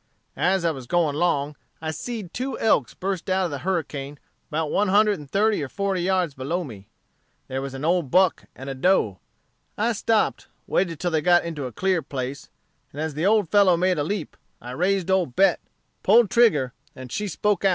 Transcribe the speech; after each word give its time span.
"As 0.35 0.65
I 0.65 0.71
was 0.71 0.87
going 0.87 1.13
'long, 1.15 1.55
I 1.79 1.91
seed 1.91 2.33
two 2.33 2.57
elks 2.57 2.95
burst 2.95 3.29
out 3.29 3.45
of 3.45 3.51
the 3.51 3.59
Harricane 3.59 4.17
'bout 4.49 4.71
one 4.71 4.87
hundred 4.87 5.19
and 5.19 5.29
thirty 5.29 5.61
or 5.61 5.69
forty 5.69 6.01
yards 6.01 6.33
below 6.33 6.63
me. 6.63 6.87
There 7.47 7.61
was 7.61 7.75
an 7.75 7.85
old 7.85 8.09
buck 8.09 8.45
and 8.55 8.67
a 8.67 8.73
doe. 8.73 9.19
I 9.77 9.91
stopped, 9.91 10.47
waited 10.65 10.99
till 10.99 11.11
they 11.11 11.21
got 11.21 11.45
into 11.45 11.67
a 11.67 11.71
clear 11.71 12.01
place, 12.01 12.49
and 12.91 12.99
as 12.99 13.13
the 13.13 13.27
old 13.27 13.49
fellow 13.51 13.77
made 13.77 13.99
a 13.99 14.03
leap, 14.03 14.35
I 14.59 14.71
raised 14.71 15.11
old 15.11 15.35
Bet, 15.35 15.59
pulled 16.01 16.31
trigger, 16.31 16.73
and 16.95 17.11
she 17.11 17.27
spoke 17.27 17.63
out. 17.63 17.69